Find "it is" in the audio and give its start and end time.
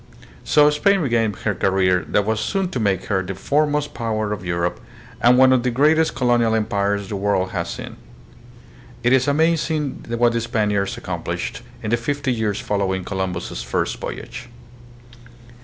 9.03-9.27